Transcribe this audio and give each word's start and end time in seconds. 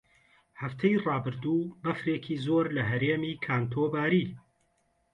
هەفتەی 0.61 1.01
ڕابردوو 1.05 1.71
بەفرێکی 1.83 2.35
زۆر 2.45 2.65
لە 2.75 2.81
هەرێمی 2.91 3.39
کانتۆ 3.45 3.83
باری. 3.93 4.25